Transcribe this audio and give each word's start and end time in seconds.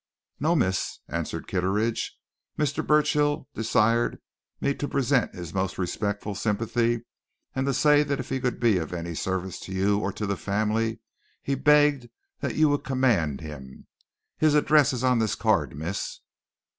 "No, 0.39 0.55
miss," 0.55 0.97
answered 1.07 1.47
Kitteridge. 1.47 2.17
"Mr. 2.57 2.83
Burchill 2.83 3.47
desired 3.53 4.19
me 4.59 4.73
to 4.73 4.87
present 4.87 5.35
his 5.35 5.53
most 5.53 5.77
respectful 5.77 6.33
sympathy, 6.33 7.05
and 7.53 7.67
to 7.67 7.73
say 7.75 8.01
that 8.01 8.19
if 8.19 8.29
he 8.29 8.39
could 8.39 8.59
be 8.59 8.79
of 8.79 8.93
any 8.93 9.13
service 9.13 9.59
to 9.59 9.71
you 9.71 9.99
or 9.99 10.11
to 10.11 10.25
the 10.25 10.35
family, 10.35 11.01
he 11.43 11.53
begged 11.53 12.09
that 12.39 12.55
you 12.55 12.67
would 12.69 12.83
command 12.83 13.41
him. 13.41 13.85
His 14.39 14.55
address 14.55 14.91
is 14.91 15.03
on 15.03 15.19
this 15.19 15.35
card, 15.35 15.75
miss." 15.75 16.21